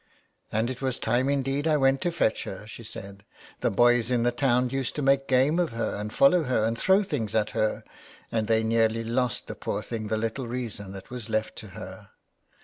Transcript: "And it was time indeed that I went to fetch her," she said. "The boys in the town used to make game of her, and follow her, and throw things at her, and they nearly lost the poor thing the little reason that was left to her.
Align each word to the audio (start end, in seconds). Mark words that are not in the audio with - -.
"And 0.51 0.71
it 0.71 0.81
was 0.81 0.97
time 0.97 1.29
indeed 1.29 1.65
that 1.65 1.73
I 1.73 1.77
went 1.77 2.01
to 2.01 2.11
fetch 2.11 2.45
her," 2.45 2.65
she 2.65 2.83
said. 2.83 3.23
"The 3.59 3.69
boys 3.69 4.09
in 4.09 4.23
the 4.23 4.31
town 4.31 4.71
used 4.71 4.95
to 4.95 5.03
make 5.03 5.27
game 5.27 5.59
of 5.59 5.73
her, 5.73 5.93
and 5.93 6.11
follow 6.11 6.41
her, 6.45 6.65
and 6.65 6.75
throw 6.75 7.03
things 7.03 7.35
at 7.35 7.51
her, 7.51 7.83
and 8.31 8.47
they 8.47 8.63
nearly 8.63 9.03
lost 9.03 9.45
the 9.45 9.53
poor 9.53 9.83
thing 9.83 10.07
the 10.07 10.17
little 10.17 10.47
reason 10.47 10.91
that 10.93 11.11
was 11.11 11.29
left 11.29 11.55
to 11.57 11.67
her. 11.77 12.09